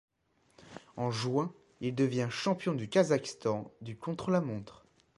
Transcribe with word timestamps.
En 0.97 1.11
juin, 1.11 1.53
il 1.79 1.93
devient 1.93 2.25
champion 2.31 2.73
du 2.73 2.89
Kazakhstan 2.89 3.71
du 3.81 3.95
contre-la-montre. 3.97 4.83